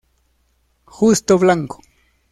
[0.87, 1.79] Justo Blanco.